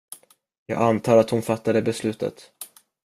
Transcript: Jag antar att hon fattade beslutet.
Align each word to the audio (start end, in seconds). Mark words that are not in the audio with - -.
Jag 0.65 0.81
antar 0.81 1.17
att 1.17 1.29
hon 1.29 1.41
fattade 1.41 1.81
beslutet. 1.81 2.51